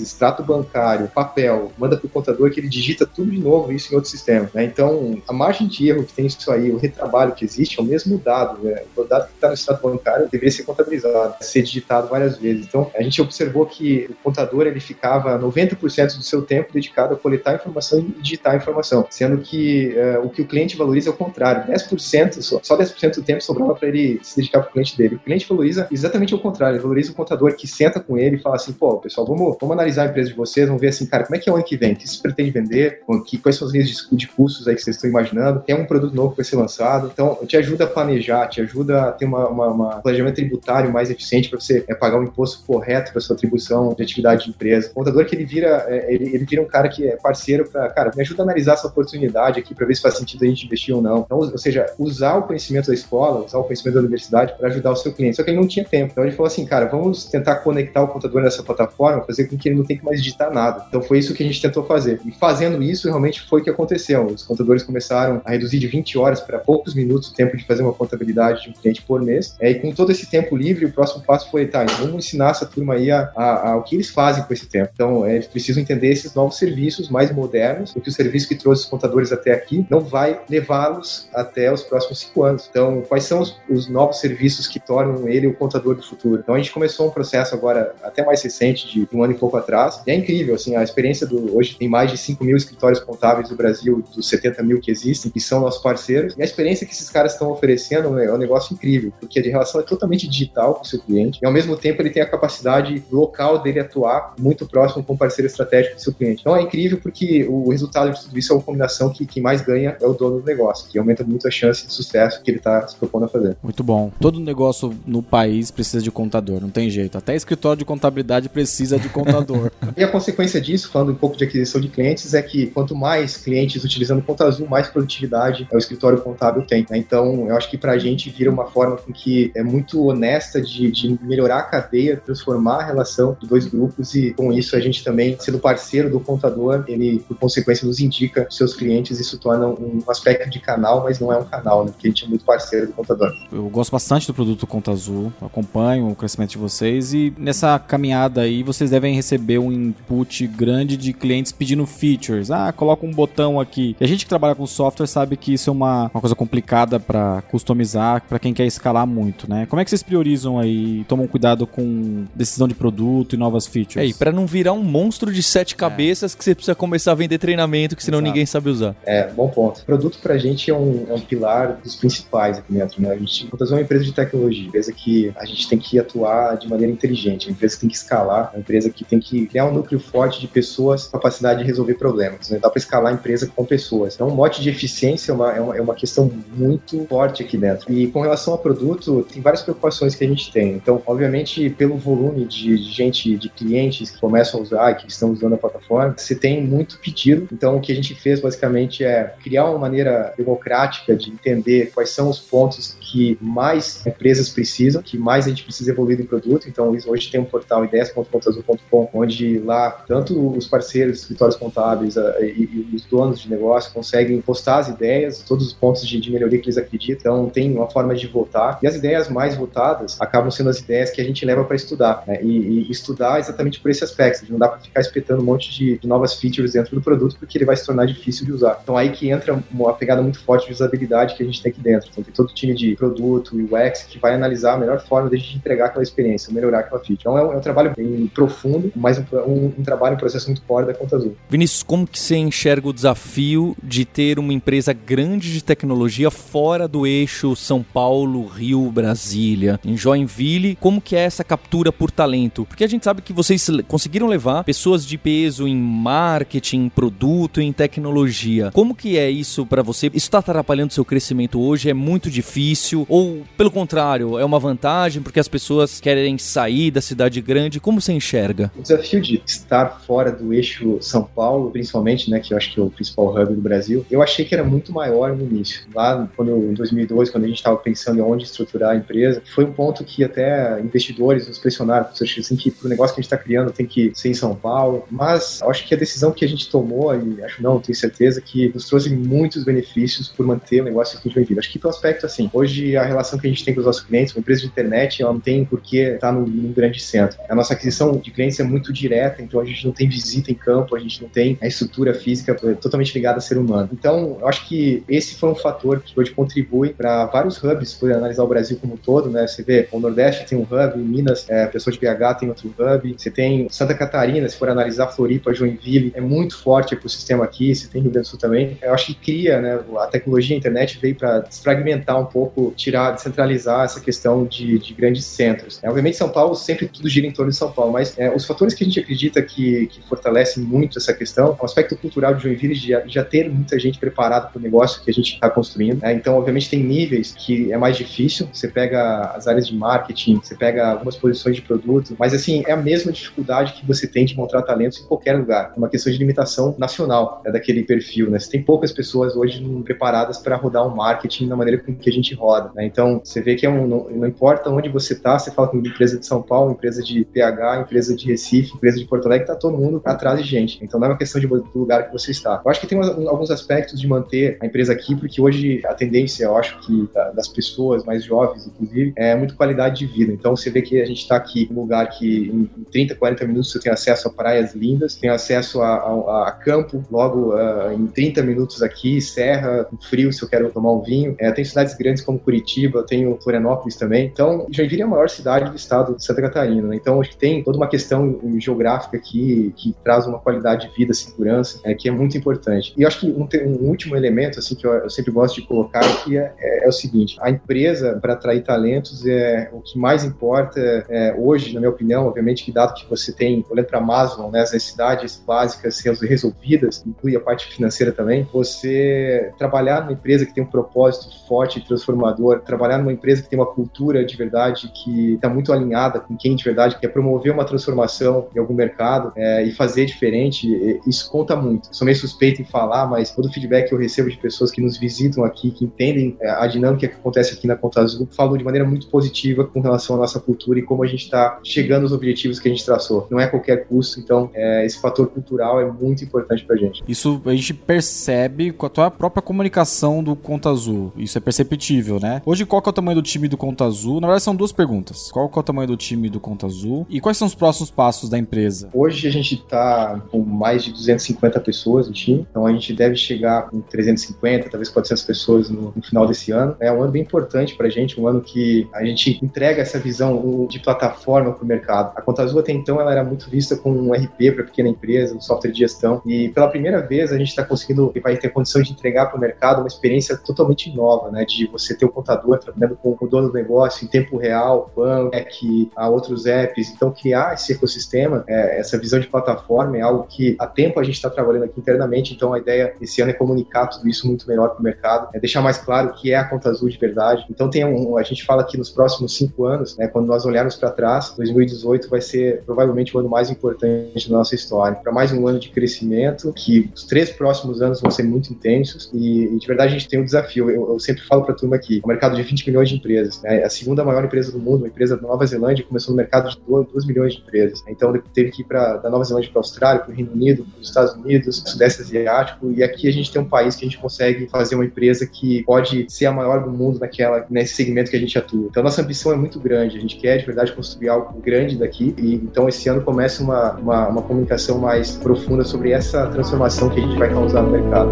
[0.00, 3.96] extrato bancário, papel, manda para o contador que ele digita tudo de novo isso em
[3.96, 4.48] outro sistema.
[4.54, 4.64] Né?
[4.64, 7.86] Então, a margem de erro que tem isso aí, o retrabalho que existe, é o
[7.86, 8.62] mesmo dado.
[8.62, 8.82] Né?
[8.96, 12.66] O dado que está no extrato bancário deveria ser contabilizado, ser digitado várias vezes.
[12.66, 17.16] Então, a gente observou que o contador ele ficava 90% do seu tempo dedicado a
[17.16, 21.16] coletar informação e digitar informação, sendo que uh, o que o cliente valoriza é o
[21.16, 21.70] contrário.
[21.72, 25.16] 10%, só, só 10% do tempo sobrava para ele se dedicar para o cliente dele.
[25.16, 28.38] O cliente valoriza exatamente o contrário, ele valoriza o contador que senta com ele e
[28.38, 31.24] fala assim, pô, pessoal, vamos, vamos analisar a empresa de vocês, vamos ver assim, cara,
[31.24, 31.92] como é que é o ano que vem?
[31.92, 33.00] O que você pretende vender?
[33.42, 35.60] Quais são as linhas de, de custos aí que vocês estão imaginando?
[35.60, 37.10] Tem um produto novo que vai ser lançado?
[37.12, 41.48] Então, te ajuda a planejar, te ajuda a ter uma, uma planejamento tributário mais eficiente
[41.48, 44.90] para você é, pagar o imposto correto para sua atribuição de atividade de empresa.
[44.90, 47.88] O contador que ele vira, é, ele, ele vira um cara que é parceiro para,
[47.90, 50.66] cara, me ajuda a analisar essa oportunidade aqui para ver se faz sentido a gente
[50.66, 51.20] investir ou não.
[51.20, 54.92] Então, ou seja, usar o conhecimento da escola, usar o conhecimento da universidade para ajudar
[54.92, 55.36] o seu cliente.
[55.36, 56.12] Só que ele não tinha tempo.
[56.12, 59.68] Então ele falou assim, cara, vamos tentar conectar o contador nessa plataforma, fazer com que
[59.68, 60.84] ele não tenha que mais digitar nada.
[60.88, 62.20] Então foi isso que a gente tentou fazer.
[62.24, 64.26] E fazendo isso, realmente foi o que aconteceu.
[64.26, 67.82] Os contadores começaram a reduzir de 20 horas para poucos minutos o tempo de fazer
[67.82, 69.35] uma contabilidade de um cliente por mês.
[69.60, 72.50] É, e com todo esse tempo livre, o próximo passo foi, tá, então vamos ensinar
[72.50, 74.90] essa turma aí a, a, a, o que eles fazem com esse tempo.
[74.92, 78.84] Então, é, eles precisam entender esses novos serviços mais modernos, porque o serviço que trouxe
[78.84, 82.66] os contadores até aqui não vai levá-los até os próximos cinco anos.
[82.68, 86.40] Então, quais são os, os, novos serviços que tornam ele o contador do futuro?
[86.42, 89.56] Então, a gente começou um processo agora até mais recente, de um ano e pouco
[89.56, 91.56] atrás, e é incrível, assim, a experiência do...
[91.56, 95.30] Hoje tem mais de 5 mil escritórios contábeis no Brasil, dos 70 mil que existem,
[95.30, 98.74] que são nossos parceiros, e a experiência que esses caras estão oferecendo é um negócio
[98.74, 102.00] incrível, porque a relação é totalmente digital com o seu cliente, e ao mesmo tempo
[102.00, 106.12] ele tem a capacidade local dele atuar muito próximo com o parceiro estratégico do seu
[106.12, 106.40] cliente.
[106.40, 109.60] Então é incrível porque o resultado de tudo isso é uma combinação que quem mais
[109.60, 112.58] ganha é o dono do negócio, que aumenta muito a chance de sucesso que ele
[112.58, 113.56] está se propondo a fazer.
[113.62, 114.10] Muito bom.
[114.20, 117.18] Todo negócio no país precisa de contador, não tem jeito.
[117.18, 119.70] Até escritório de contabilidade precisa de contador.
[119.96, 123.36] e a consequência disso, falando um pouco de aquisição de clientes, é que quanto mais
[123.36, 126.86] clientes utilizando Conta Azul, mais produtividade o escritório contábil tem.
[126.90, 126.98] Né?
[126.98, 130.60] Então, eu acho que para a gente vira uma forma com que é muito honesta
[130.60, 134.80] de, de melhorar a cadeia, transformar a relação de dois grupos e com isso a
[134.80, 139.66] gente também, sendo parceiro do contador, ele por consequência nos indica seus clientes, isso torna
[139.66, 141.90] um aspecto de canal, mas não é um canal, né?
[141.90, 143.32] Porque a gente é muito parceiro do contador.
[143.50, 148.42] Eu gosto bastante do produto Conta Azul, acompanho o crescimento de vocês e nessa caminhada
[148.42, 152.50] aí vocês devem receber um input grande de clientes pedindo features.
[152.50, 153.96] Ah, coloca um botão aqui.
[154.00, 157.00] E a gente que trabalha com software sabe que isso é uma, uma coisa complicada
[157.00, 159.66] para customizar, para quem quer escalar muito, né?
[159.66, 163.96] Como é que vocês priorizam aí, tomam cuidado com decisão de produto e novas features?
[163.96, 165.76] É, e para não virar um monstro de sete é.
[165.76, 168.28] cabeças que você precisa começar a vender treinamento, que senão Exato.
[168.28, 168.94] ninguém sabe usar.
[169.04, 169.84] É, bom ponto.
[169.84, 173.10] Produto pra gente é um, é um pilar dos principais aqui dentro, né?
[173.10, 176.68] A gente é uma empresa de tecnologia, empresa que a gente tem que atuar de
[176.68, 179.72] maneira inteligente, uma empresa que tem que escalar, uma empresa que tem que criar um
[179.72, 182.50] núcleo forte de pessoas, capacidade de resolver problemas.
[182.50, 182.58] Né?
[182.60, 184.14] Dá para escalar a empresa com pessoas.
[184.14, 187.56] Então, o mote de eficiência é uma, é uma, é uma questão muito forte aqui
[187.56, 187.92] dentro.
[187.92, 190.72] E com relação ao produto, tem várias preocupações que a gente tem.
[190.72, 195.54] Então, obviamente, pelo volume de gente, de clientes que começam a usar, que estão usando
[195.54, 197.48] a plataforma, você tem muito pedido.
[197.52, 202.10] Então, o que a gente fez basicamente é criar uma maneira democrática de entender quais
[202.10, 206.68] são os pontos que mais empresas precisam, que mais a gente precisa evoluir em produto.
[206.68, 213.04] Então, hoje tem um portal ideias.contazul.com, onde lá tanto os parceiros, escritórios contábeis e, os
[213.04, 216.78] donos de negócio conseguem postar as ideias, todos os pontos de, de melhoria que eles
[216.78, 217.16] acreditam.
[217.16, 218.75] Então, tem uma forma de votar.
[218.82, 222.24] E as ideias mais votadas acabam sendo as ideias que a gente leva para estudar.
[222.26, 222.42] Né?
[222.42, 224.50] E, e, estudar exatamente por esse aspecto.
[224.50, 227.58] Não dá para ficar espetando um monte de, de, novas features dentro do produto, porque
[227.58, 228.80] ele vai se tornar difícil de usar.
[228.82, 231.80] Então, aí que entra uma pegada muito forte de usabilidade que a gente tem aqui
[231.80, 232.08] dentro.
[232.10, 235.28] Então, tem todo o time de produto e UX que vai analisar a melhor forma
[235.28, 237.18] de a gente entregar aquela experiência, melhorar aquela feature.
[237.20, 240.46] Então, é um, é um trabalho bem profundo, mas um, um, um trabalho, um processo
[240.46, 241.36] muito core da Conta Azul.
[241.48, 246.88] Vinícius, como que você enxerga o desafio de ter uma empresa grande de tecnologia fora
[246.88, 250.76] do eixo São Paulo, Rio, Brasília, em Joinville?
[250.80, 252.64] Como que é essa captura por talento?
[252.64, 257.60] Porque a gente sabe que vocês conseguiram levar pessoas de peso em marketing, produto, produto,
[257.60, 258.70] em tecnologia.
[258.72, 260.06] Como que é isso para você?
[260.08, 261.90] Isso está atrapalhando seu crescimento hoje?
[261.90, 263.06] É muito difícil?
[263.08, 267.80] Ou, pelo contrário, é uma vantagem porque as pessoas querem sair da cidade grande?
[267.80, 268.70] Como você enxerga?
[268.76, 272.80] O desafio de estar fora do eixo São Paulo, principalmente, né, que eu acho que
[272.80, 275.82] é o principal hub do Brasil, eu achei que era muito maior no início.
[275.94, 279.64] Lá, quando, em 2002, quando a gente estava pensando em onde estruturar a empresa, foi
[279.64, 283.36] um ponto que até investidores nos pressionaram, assim, que o negócio que a gente está
[283.36, 286.68] criando tem que ser em São Paulo, mas acho que a decisão que a gente
[286.70, 291.18] tomou, e acho não, tenho certeza, que nos trouxe muitos benefícios por manter o negócio
[291.18, 291.58] aqui de Joinville.
[291.58, 294.02] Acho que pelo aspecto assim, hoje a relação que a gente tem com os nossos
[294.02, 297.38] clientes, uma empresa de internet, ela não tem por que estar no, num grande centro.
[297.48, 300.54] A nossa aquisição de clientes é muito direta, então a gente não tem visita em
[300.54, 303.88] campo, a gente não tem a estrutura física totalmente ligada a ser humano.
[303.92, 308.12] Então, eu acho que esse foi um fator que hoje contribui para vários hubs, por
[308.12, 309.46] analisar Brasil como um todo, né?
[309.46, 313.14] Você vê, o Nordeste tem um hub, Minas, é, pessoa de BH tem outro hub,
[313.16, 317.74] você tem Santa Catarina, se for analisar Floripa, Joinville, é muito forte o ecossistema aqui,
[317.74, 318.78] você tem Rio Grande do Sul também.
[318.82, 319.80] Eu acho que cria, né?
[319.98, 324.94] A tecnologia, a internet veio para desfragmentar um pouco, tirar, descentralizar essa questão de, de
[324.94, 325.80] grandes centros.
[325.82, 328.44] É, obviamente, São Paulo sempre tudo gira em torno de São Paulo, mas é, os
[328.44, 332.34] fatores que a gente acredita que, que fortalecem muito essa questão, é o aspecto cultural
[332.34, 335.34] de Joinville, de já, já ter muita gente preparada para o negócio que a gente
[335.34, 336.00] está construindo.
[336.00, 336.12] Né?
[336.12, 338.35] Então, obviamente, tem níveis que é mais difícil.
[338.52, 342.72] Você pega as áreas de marketing, você pega algumas posições de produto, mas assim, é
[342.72, 345.72] a mesma dificuldade que você tem de encontrar talentos em qualquer lugar.
[345.74, 348.30] É uma questão de limitação nacional né, daquele perfil.
[348.30, 348.38] Né?
[348.38, 352.12] Você tem poucas pessoas hoje preparadas para rodar um marketing da maneira com que a
[352.12, 352.70] gente roda.
[352.74, 352.84] Né?
[352.84, 355.78] Então, você vê que é um, não, não importa onde você está, você fala com
[355.78, 359.46] uma empresa de São Paulo, empresa de PH, empresa de Recife, empresa de Porto Alegre,
[359.46, 360.78] tá todo mundo atrás de gente.
[360.82, 362.60] Então, não é uma questão de, do lugar que você está.
[362.64, 366.44] Eu acho que tem alguns aspectos de manter a empresa aqui, porque hoje a tendência,
[366.44, 370.32] eu acho que das pessoas mais jovens, inclusive, é muito qualidade de vida.
[370.32, 373.46] Então, você vê que a gente está aqui em um lugar que em 30, 40
[373.46, 377.92] minutos você tem acesso a praias lindas, tem acesso a, a, a campo, logo uh,
[377.92, 381.34] em 30 minutos aqui, serra, frio, se eu quero tomar um vinho.
[381.38, 384.26] É, tem cidades grandes como Curitiba, tenho Florianópolis também.
[384.26, 386.88] Então, Joinville é a maior cidade do estado de Santa Catarina.
[386.88, 386.96] Né?
[386.96, 391.12] Então, acho que tem toda uma questão geográfica aqui que traz uma qualidade de vida,
[391.14, 392.94] segurança, é, que é muito importante.
[392.96, 396.00] E acho que um, um, último elemento, assim, que eu, eu sempre gosto de colocar
[396.00, 400.24] aqui é, é, é o seguinte: a empresa, para atrair talentos, é o que mais
[400.24, 404.50] importa é, hoje, na minha opinião, obviamente, que dado que você tem, olhando para Maslow,
[404.50, 410.54] né, as necessidades básicas resolvidas, inclui a parte financeira também, você trabalhar numa empresa que
[410.54, 414.90] tem um propósito forte e transformador, trabalhar numa empresa que tem uma cultura de verdade
[414.92, 419.32] que está muito alinhada com quem de verdade quer promover uma transformação em algum mercado
[419.36, 420.66] é, e fazer diferente,
[421.06, 421.88] isso conta muito.
[421.94, 424.80] Sou meio suspeito em falar, mas todo o feedback que eu recebo de pessoas que
[424.80, 428.56] nos visitam aqui, que entendem é, a dinâmica que acontece aqui na Conta Azul, falam
[428.56, 432.02] de maneira muito positiva com relação à nossa cultura e como a gente está chegando
[432.02, 433.26] aos objetivos que a gente traçou.
[433.30, 437.02] Não é qualquer custo, então é, esse fator cultural é muito importante para a gente.
[437.08, 441.12] Isso a gente percebe com a própria comunicação do Conta Azul.
[441.16, 442.42] Isso é perceptível, né?
[442.44, 444.20] Hoje, qual é o tamanho do time do Conta Azul?
[444.20, 445.30] Na verdade, são duas perguntas.
[445.30, 447.06] Qual é o tamanho do time do Conta Azul?
[447.08, 448.88] E quais são os próximos passos da empresa?
[448.92, 453.16] Hoje a gente está com mais de 250 pessoas no time, então a gente deve
[453.16, 456.76] chegar com 350, talvez 400 pessoas no, no final desse ano.
[456.80, 460.66] É um ano bem importante para gente, um ano que a gente entrega essa visão
[460.68, 462.12] de plataforma para o mercado.
[462.16, 465.34] A Conta Azul até então ela era muito vista como um RP para pequena empresa,
[465.34, 468.50] um software de gestão, e pela primeira vez a gente está conseguindo e vai ter
[468.50, 471.44] condição de entregar para o mercado uma experiência totalmente nova, né?
[471.44, 475.36] De você ter o contador trabalhando com o dono do negócio em tempo real, banco,
[475.58, 480.26] que há outros apps, então criar esse ecossistema, é, essa visão de plataforma é algo
[480.28, 483.34] que há tempo a gente está trabalhando aqui internamente, então a ideia esse ano é
[483.34, 486.36] comunicar tudo isso muito melhor para o mercado, é deixar mais claro o que é
[486.36, 487.44] a conta azul de verdade.
[487.50, 490.76] Então tem um, a gente fala que nos próximos cinco anos, né, quando nós olharmos
[490.76, 494.96] para trás, 2018 vai ser provavelmente o ano mais importante da nossa história.
[494.96, 499.10] Para mais um ano de crescimento, que os três próximos anos vão ser muito intensos
[499.12, 500.70] e, e de verdade a gente tem um desafio.
[500.70, 503.42] Eu, eu sempre falo para a turma aqui, o mercado de 20 milhões de empresas,
[503.42, 506.48] né, a segunda maior empresa do mundo, uma empresa da Nova Zelândia, começou no mercado
[506.48, 507.84] de 2, 2 milhões de empresas.
[507.88, 510.64] Então teve que ir pra, da Nova Zelândia para a Austrália, para o Reino Unido,
[510.64, 513.88] para os Estados Unidos, Sudeste Asiático, e aqui a gente tem um país que a
[513.88, 518.10] gente consegue fazer uma empresa que pode ser a maior do mundo naquela, nesse segmento
[518.10, 518.68] que a gente atua.
[518.70, 522.14] Então nossa ambição é muito grande, a gente quer de verdade construir algo grande daqui,
[522.16, 527.00] e então esse ano começa uma, uma, uma comunicação mais profunda sobre essa transformação que
[527.00, 528.10] a gente vai causar no mercado.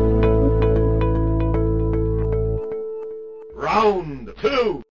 [3.57, 4.84] Round two,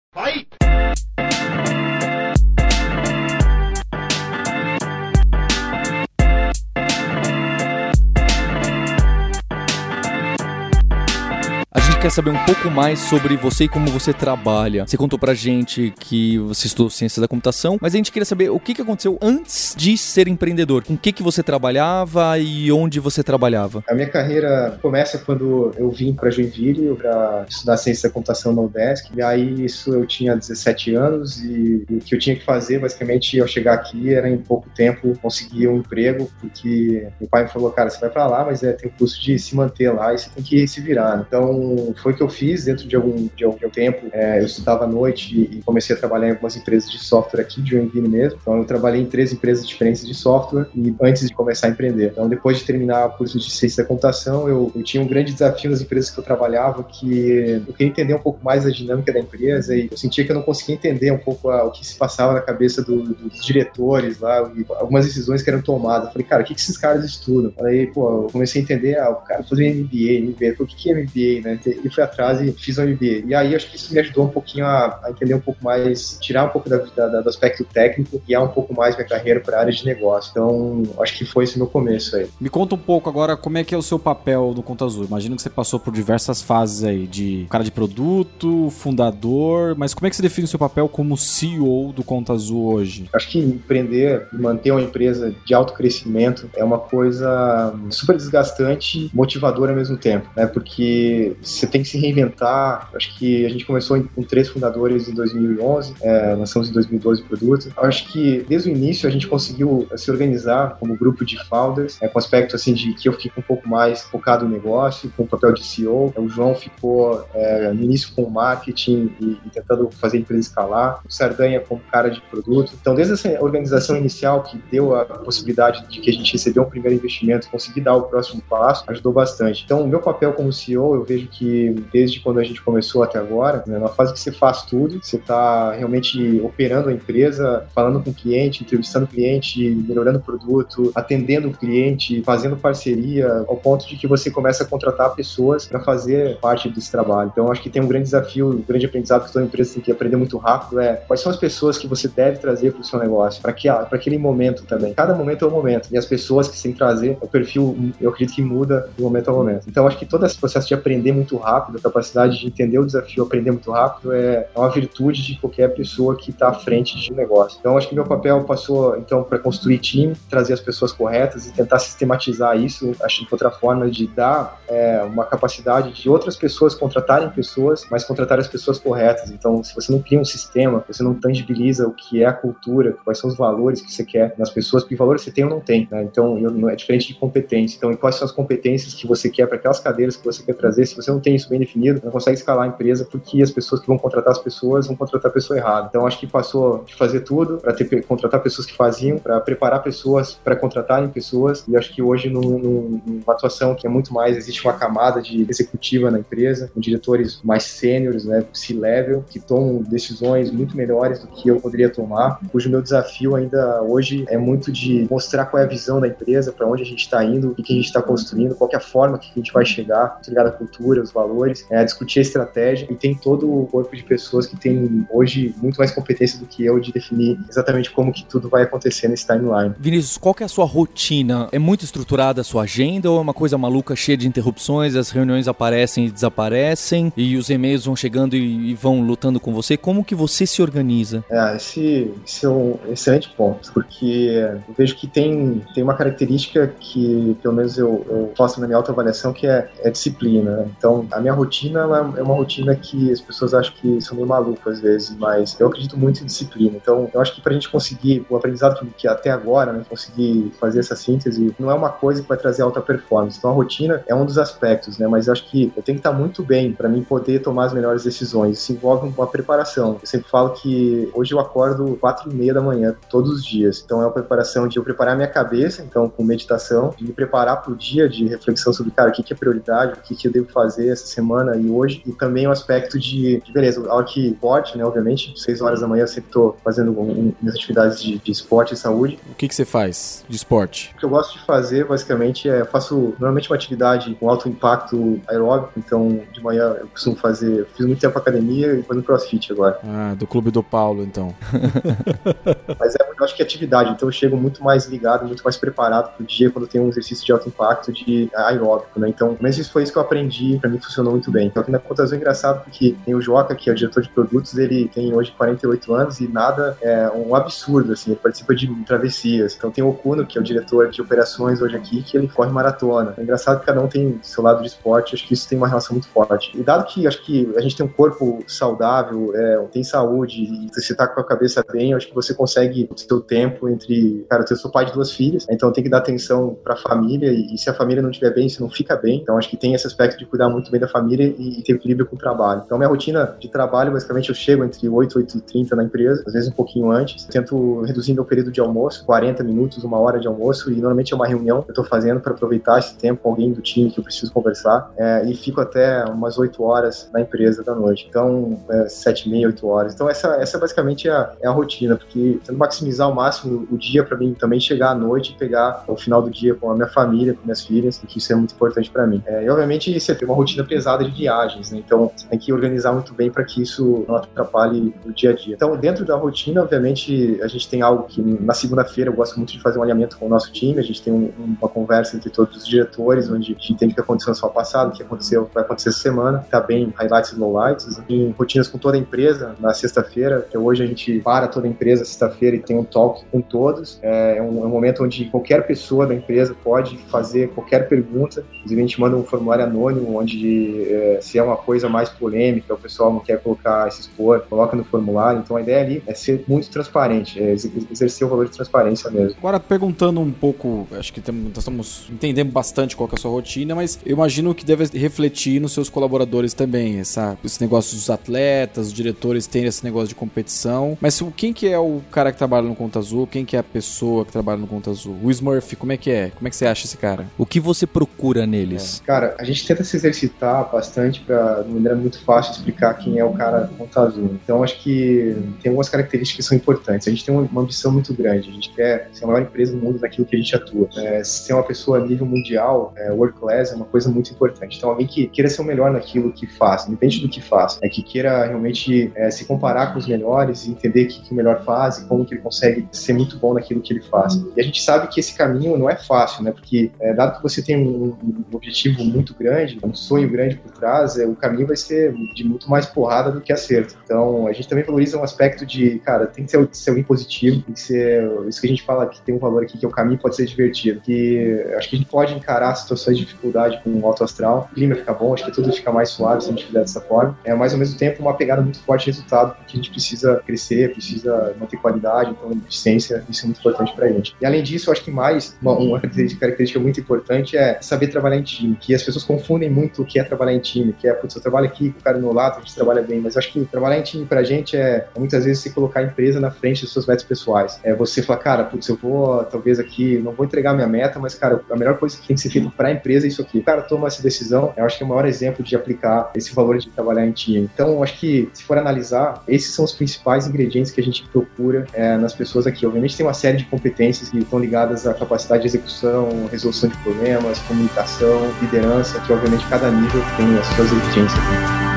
[12.03, 14.85] quer saber um pouco mais sobre você e como você trabalha.
[14.85, 18.49] Você contou pra gente que você estudou ciência da computação, mas a gente queria saber
[18.49, 20.83] o que, aconteceu antes de ser empreendedor.
[20.83, 23.81] Com o que, que você trabalhava e onde você trabalhava?
[23.87, 28.63] A minha carreira começa quando eu vim para Joinville para estudar ciência da computação na
[28.63, 29.11] UDESC.
[29.15, 32.79] E aí, isso eu tinha 17 anos e, e o que eu tinha que fazer,
[32.79, 37.49] basicamente, ao chegar aqui, era em pouco tempo conseguir um emprego, porque meu pai me
[37.49, 40.13] falou, cara, você vai para lá, mas é, tem o custo de se manter lá
[40.13, 41.23] e você tem que se virar.
[41.25, 44.07] Então, o que eu fiz dentro de algum, de algum tempo.
[44.11, 47.61] É, eu estudava à noite e comecei a trabalhar em algumas empresas de software aqui
[47.61, 48.39] de Joinville mesmo.
[48.41, 52.11] Então, eu trabalhei em três empresas diferentes de software e antes de começar a empreender.
[52.11, 55.33] Então, depois de terminar o curso de ciência da computação, eu, eu tinha um grande
[55.33, 59.11] desafio nas empresas que eu trabalhava, que eu queria entender um pouco mais a dinâmica
[59.11, 61.85] da empresa e eu sentia que eu não conseguia entender um pouco a, o que
[61.85, 66.07] se passava na cabeça do, dos diretores lá, e algumas decisões que eram tomadas.
[66.07, 67.53] Eu falei, cara, o que, que esses caras estudam?
[67.65, 70.55] Aí, pô, eu comecei a entender, ah, o cara fazia MBA, MBA.
[70.63, 71.59] O que, que é MBA, né?
[71.83, 73.25] E fui atrás e fiz um MBA.
[73.27, 76.17] E aí, acho que isso me ajudou um pouquinho a, a entender um pouco mais,
[76.21, 79.39] tirar um pouco da, da, do aspecto técnico e guiar um pouco mais minha carreira
[79.39, 80.31] para a área de negócio.
[80.31, 82.27] Então, acho que foi esse meu começo aí.
[82.39, 85.05] Me conta um pouco agora como é que é o seu papel no Conta Azul.
[85.05, 90.07] Imagino que você passou por diversas fases aí, de cara de produto, fundador, mas como
[90.07, 93.09] é que você define o seu papel como CEO do Conta Azul hoje?
[93.13, 99.09] Acho que empreender e manter uma empresa de alto crescimento é uma coisa super desgastante,
[99.13, 100.45] motivadora ao mesmo tempo, né?
[100.45, 102.91] Porque você tem que se reinventar.
[102.93, 107.25] Acho que a gente começou com três fundadores em 2011, é, lançamos em 2012 o
[107.25, 107.73] produto.
[107.75, 112.07] Acho que desde o início a gente conseguiu se organizar como grupo de founders, é,
[112.07, 115.27] com aspecto assim de que eu fico um pouco mais focado no negócio, com o
[115.27, 116.13] papel de CEO.
[116.15, 120.41] O João ficou é, no início com o marketing e, e, tentando fazer a empresa
[120.41, 121.01] escalar.
[121.03, 122.73] O Sardanha como cara de produto.
[122.79, 126.69] Então, desde essa organização inicial que deu a possibilidade de que a gente recebeu um
[126.69, 129.63] primeiro investimento, conseguir dar o próximo passo, ajudou bastante.
[129.65, 133.19] Então, o meu papel como CEO, eu vejo que desde quando a gente começou até
[133.19, 138.01] agora, né, na fase que você faz tudo, você está realmente operando a empresa, falando
[138.03, 143.57] com o cliente, entrevistando o cliente, melhorando o produto, atendendo o cliente, fazendo parceria, ao
[143.57, 147.29] ponto de que você começa a contratar pessoas para fazer parte desse trabalho.
[147.31, 149.91] Então, acho que tem um grande desafio, um grande aprendizado que toda empresa tem que
[149.91, 152.99] aprender muito rápido é quais são as pessoas que você deve trazer para o seu
[152.99, 153.51] negócio, para
[153.91, 154.93] aquele momento também.
[154.93, 155.89] Cada momento é um momento.
[155.91, 159.03] E as pessoas que você tem que trazer, o perfil, eu acredito que muda de
[159.03, 159.65] momento a momento.
[159.67, 162.85] Então, acho que todo esse processo de aprender muito rápido, a capacidade de entender o
[162.85, 167.11] desafio, aprender muito rápido, é uma virtude de qualquer pessoa que está à frente de
[167.11, 167.57] um negócio.
[167.59, 171.53] Então, acho que meu papel passou, então, para construir time, trazer as pessoas corretas e
[171.53, 172.95] tentar sistematizar isso.
[173.01, 178.03] Acho que outra forma de dar é, uma capacidade de outras pessoas contratarem pessoas, mas
[178.03, 179.31] contratar as pessoas corretas.
[179.31, 182.95] Então, se você não cria um sistema, você não tangibiliza o que é a cultura,
[183.03, 185.59] quais são os valores que você quer nas pessoas, porque valores você tem ou não
[185.59, 185.87] tem.
[185.91, 186.03] Né?
[186.03, 187.77] Então, não é diferente de competência.
[187.77, 190.85] Então, quais são as competências que você quer para aquelas cadeiras que você quer trazer?
[190.85, 193.81] Se você não tem isso bem definido, não consegue escalar a empresa porque as pessoas
[193.81, 195.87] que vão contratar as pessoas vão contratar a pessoa errada.
[195.89, 197.73] Então, acho que passou de fazer tudo para
[198.07, 201.63] contratar pessoas que faziam, para preparar pessoas para contratarem pessoas.
[201.67, 205.21] E acho que hoje, num, num, numa atuação que é muito mais, existe uma camada
[205.21, 211.19] de executiva na empresa, com diretores mais sêniores, né, C-level, que tomam decisões muito melhores
[211.19, 215.61] do que eu poderia tomar, cujo meu desafio ainda hoje é muito de mostrar qual
[215.61, 217.85] é a visão da empresa, para onde a gente está indo, o que a gente
[217.85, 221.11] está construindo, qual é a forma que a gente vai chegar, ligado à cultura, os
[221.11, 221.32] valores,
[221.69, 225.77] é, discutir a estratégia e tem todo o corpo de pessoas que tem hoje muito
[225.77, 229.73] mais competência do que eu de definir exatamente como que tudo vai acontecer nesse timeline.
[229.79, 231.49] Vinícius, qual que é a sua rotina?
[231.51, 235.09] É muito estruturada a sua agenda ou é uma coisa maluca, cheia de interrupções, as
[235.09, 239.77] reuniões aparecem e desaparecem e os e-mails vão chegando e, vão lutando com você?
[239.77, 241.23] Como que você se organiza?
[241.29, 244.33] É, esse, esse é um excelente ponto, porque
[244.67, 248.77] eu vejo que tem, tem uma característica que, pelo menos eu, eu faço na minha
[248.77, 250.57] autoavaliação, que é, é disciplina.
[250.57, 250.67] Né?
[250.77, 251.79] Então, a minha rotina
[252.17, 255.67] é uma rotina que as pessoas acham que são meio malucas às vezes, mas eu
[255.67, 256.75] acredito muito em disciplina.
[256.75, 260.51] Então, eu acho que pra gente conseguir, o aprendizado que, que até agora, né, conseguir
[260.59, 263.37] fazer essa síntese, não é uma coisa que vai trazer alta performance.
[263.37, 265.07] Então, a rotina é um dos aspectos, né?
[265.07, 267.73] Mas eu acho que eu tenho que estar muito bem para mim poder tomar as
[267.73, 268.57] melhores decisões.
[268.59, 269.97] Isso envolve uma preparação.
[270.01, 273.81] Eu sempre falo que hoje eu acordo quatro e meia da manhã todos os dias.
[273.83, 277.61] Então, é uma preparação de eu preparar minha cabeça, então com meditação, de me preparar
[277.61, 280.27] para o dia de reflexão sobre, cara, o que, que é prioridade, o que, que
[280.27, 282.01] eu devo fazer essa semana e hoje.
[282.05, 284.85] E também o aspecto de, de beleza, a hora que pode, né?
[284.85, 288.73] Obviamente, seis horas da manhã eu sempre estou fazendo um, minhas atividades de, de esporte
[288.73, 289.19] e saúde.
[289.31, 290.91] O que, que você faz de esporte?
[290.95, 294.47] O que eu gosto de fazer, basicamente, é eu faço normalmente uma atividade com alto
[294.47, 295.73] impacto aeróbico.
[295.77, 297.67] Então, de manhã eu costumo fazer.
[297.75, 299.79] Fiz muito tempo academia e fazendo crossfit agora.
[299.83, 301.33] Ah, do clube do Paulo, então.
[302.79, 303.91] Mas é, eu acho que é atividade.
[303.91, 307.25] Então, eu chego muito mais ligado, muito mais preparado pro dia quando tem um exercício
[307.25, 309.09] de alto impacto de aeróbico, né?
[309.09, 311.47] Então, mas isso foi isso que eu aprendi para mim funcionou muito bem.
[311.47, 314.09] Então na Conta Azul é engraçado porque tem o Joca, que é o diretor de
[314.09, 318.67] produtos, ele tem hoje 48 anos e nada é um absurdo, assim, ele participa de
[318.85, 319.55] travessias.
[319.55, 322.51] Então tem o Okuno, que é o diretor de operações hoje aqui, que ele corre
[322.51, 323.13] maratona.
[323.17, 325.67] É engraçado que cada um tem seu lado de esporte, acho que isso tem uma
[325.67, 326.51] relação muito forte.
[326.57, 330.69] E dado que acho que a gente tem um corpo saudável, é, tem saúde e
[330.73, 334.45] você tá com a cabeça bem, acho que você consegue o seu tempo entre, cara,
[334.49, 337.55] eu sou pai de duas filhas, então tem que dar atenção para a família e,
[337.55, 339.19] e, se a família não estiver bem, você não fica bem.
[339.21, 342.05] Então acho que tem esse aspecto de cuidar muito bem da família e, ter equilíbrio
[342.05, 342.61] com o trabalho.
[342.65, 345.83] Então minha rotina de trabalho, basicamente eu chego entre 8 e 8 e 30 na
[345.83, 347.25] empresa, às vezes um pouquinho antes.
[347.25, 351.15] Tento reduzir meu período de almoço, 40 minutos, uma hora de almoço e normalmente é
[351.15, 353.99] uma reunião que eu estou fazendo para aproveitar esse tempo com alguém do time que
[353.99, 358.05] eu preciso conversar é, e fico até umas 8 horas na empresa da noite.
[358.09, 359.93] Então, é, 7 e meia, 8 horas.
[359.93, 363.77] Então essa, essa basicamente é a, é a rotina, porque tento maximizar ao máximo o
[363.77, 366.75] dia para mim também chegar à noite e pegar o final do dia com a
[366.75, 369.21] minha família, com minhas filhas, que isso é muito importante para mim.
[369.25, 371.77] É, e obviamente você tem uma rotina pesada de viagens, né?
[371.85, 375.33] Então você tem que organizar muito bem para que isso não atrapalhe o dia a
[375.33, 375.53] dia.
[375.53, 379.53] Então, dentro da rotina, obviamente, a gente tem algo que na segunda-feira eu gosto muito
[379.53, 382.29] de fazer um alinhamento com o nosso time, a gente tem um, uma conversa entre
[382.29, 385.03] todos os diretores, onde a gente entende o que aconteceu no ano passado, o que
[385.03, 388.99] aconteceu, vai acontecer essa semana, tá bem highlights e lowlights, em rotinas com toda a
[388.99, 392.83] empresa na sexta-feira, que hoje a gente para toda a empresa sexta-feira e tem um
[392.83, 393.99] talk com todos.
[394.01, 398.43] É um, é um momento onde qualquer pessoa da empresa pode fazer qualquer pergunta.
[398.55, 402.73] Inclusive, a gente manda um formulário anônimo onde, é, se é uma coisa mais polêmica,
[402.73, 405.41] o pessoal não quer colocar, se expor, coloca no formulário.
[405.41, 409.37] Então, a ideia ali é ser muito transparente, é exercer o valor de transparência mesmo.
[409.37, 413.31] Agora, perguntando um pouco, acho que temos, nós estamos entendendo bastante qual é a sua
[413.31, 418.09] rotina, mas eu imagino que deve refletir nos seus colaboradores também, essa, esse negócio dos
[418.09, 420.97] atletas, os diretores terem esse negócio de competição.
[420.99, 423.27] Mas quem que é o cara que trabalha no Conta Azul?
[423.27, 425.17] Quem que é a pessoa que trabalha no Conta Azul?
[425.23, 426.29] O Smurf, como é que é?
[426.29, 427.27] Como é que você acha esse cara?
[427.37, 429.01] O que você procura neles?
[429.01, 429.05] É.
[429.05, 433.25] Cara, a gente tenta se exercitar bastante para, de maneira muito fácil, explicar quem é
[433.25, 434.37] o cara do Conta Azul.
[434.43, 437.07] Então, acho que tem algumas características que são importantes.
[437.07, 438.49] A gente tem uma ambição muito grande.
[438.49, 440.87] A gente quer ser a maior empresa do mundo naquilo que a gente atua.
[440.97, 444.77] É, ser uma pessoa a nível mundial, é, world class, é uma coisa muito importante.
[444.77, 447.89] Então, alguém que queira ser o melhor naquilo que faz, independente do que faz, é
[447.89, 451.35] que queira realmente é, se comparar com os melhores e entender o que, que o
[451.35, 454.35] melhor faz e como que ele consegue ser muito bom naquilo que ele faz.
[454.55, 456.51] E a gente sabe que esse caminho não é fácil, né?
[456.51, 460.71] Porque é, dado que você tem um, um, objetivo muito grande, um sonho grande por
[460.71, 463.95] trás, é, o caminho vai ser de muito mais porrada do que acerto.
[464.03, 467.61] Então, a gente também valoriza um aspecto de, cara, tem que ser, ser alguém positivo,
[467.61, 469.87] tem que ser isso que a gente fala que tem um valor aqui, que é
[469.87, 471.01] o caminho pode ser divertido.
[471.01, 474.75] Que acho que a gente pode encarar situações de dificuldade com o alto astral, o
[474.75, 477.37] clima fica bom, acho que tudo fica mais suave se a gente fizer dessa forma.
[477.43, 480.41] É, mas ao mesmo tempo uma pegada muito forte de resultado, porque a gente precisa
[480.45, 484.35] crescer, precisa manter qualidade, então eficiência, isso é muito importante pra gente.
[484.41, 488.43] E além disso, acho que mais uma, uma característica muito importante é saber trabalhar em
[488.43, 491.35] time, que as pessoas confundem muito o que é trabalhar em time, que é, putz,
[491.35, 493.65] eu trabalho aqui com o cara no lado, a gente trabalha bem, mas acho que
[493.65, 496.93] trabalhar em time pra gente é, muitas vezes você colocar a empresa na frente dos
[496.93, 497.79] seus metas pessoais.
[497.83, 501.35] É você falar, cara, putz, eu vou, talvez aqui, não vou entregar minha meta, mas,
[501.35, 503.59] cara, a melhor coisa que tem que ser feita pra empresa é isso aqui.
[503.59, 506.53] O cara toma essa decisão, eu acho que é o maior exemplo de aplicar esse
[506.53, 507.69] valor de trabalhar em time.
[507.73, 511.85] Então, acho que, se for analisar, esses são os principais ingredientes que a gente procura
[511.93, 512.85] é, nas pessoas aqui.
[512.85, 516.97] Obviamente, tem uma série de competências que estão ligadas à capacidade de execução, resolução de
[516.97, 521.92] problemas, comunicação, liderança, que, obviamente, cada nível tem as suas exigências.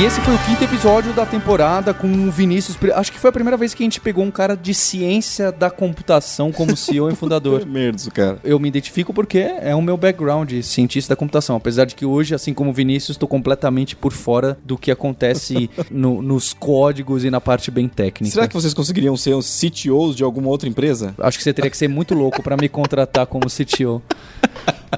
[0.00, 2.74] E esse foi o quinto episódio da temporada com o Vinícius.
[2.94, 5.68] Acho que foi a primeira vez que a gente pegou um cara de ciência da
[5.68, 7.66] computação como CEO e fundador.
[7.68, 8.38] Merda, cara.
[8.42, 11.54] Eu me identifico porque é o meu background, cientista da computação.
[11.54, 15.68] Apesar de que hoje, assim como o Vinícius, estou completamente por fora do que acontece
[15.90, 18.32] no, nos códigos e na parte bem técnica.
[18.32, 21.14] Será que vocês conseguiriam ser os CTOs de alguma outra empresa?
[21.18, 24.02] Acho que você teria que ser muito louco para me contratar como CTO.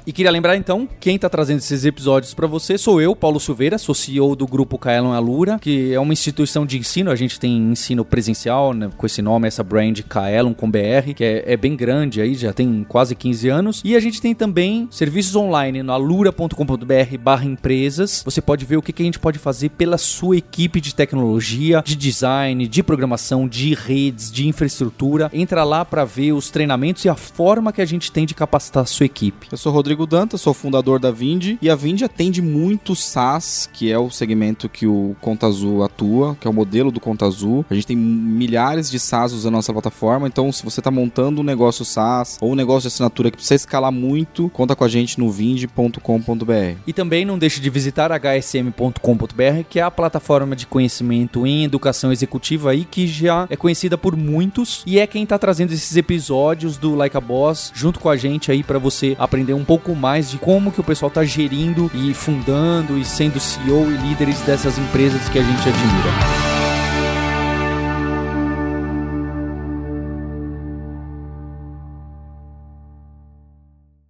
[0.06, 3.76] E queria lembrar então, quem está trazendo esses episódios para você sou eu, Paulo Silveira,
[3.78, 7.56] sou CEO do grupo Kaelon Alura, que é uma instituição de ensino, a gente tem
[7.56, 11.74] ensino presencial, né, com esse nome, essa brand Kaelon com BR, que é, é, bem
[11.74, 13.80] grande aí, já tem quase 15 anos.
[13.82, 18.22] E a gente tem também serviços online no alura.com.br barra empresas.
[18.22, 21.82] Você pode ver o que, que a gente pode fazer pela sua equipe de tecnologia,
[21.82, 25.30] de design, de programação, de redes, de infraestrutura.
[25.32, 28.82] Entra lá para ver os treinamentos e a forma que a gente tem de capacitar
[28.82, 29.48] a sua equipe.
[29.50, 33.90] Eu sou Rodrigo Danta, sou fundador da Vind e a Vind atende muito SaaS, que
[33.90, 37.24] é o segmento que que o Conta Azul atua, que é o modelo do Conta
[37.24, 37.64] Azul.
[37.70, 41.40] A gente tem milhares de SaaS usando a nossa plataforma, então se você está montando
[41.40, 44.88] um negócio SaaS ou um negócio de assinatura que precisa escalar muito, conta com a
[44.88, 46.80] gente no vind.com.br.
[46.84, 52.10] E também não deixe de visitar hsm.com.br, que é a plataforma de conhecimento em educação
[52.10, 56.76] executiva aí que já é conhecida por muitos e é quem está trazendo esses episódios
[56.76, 60.28] do Like a Boss junto com a gente aí para você aprender um pouco mais
[60.28, 64.78] de como que o pessoal está gerindo e fundando e sendo CEO e líderes dessas
[64.78, 66.12] empresas que a gente admira.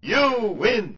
[0.03, 0.94] You win!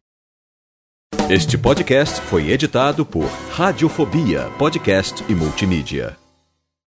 [1.29, 6.24] Este podcast foi editado por Radiofobia, podcast e multimídia.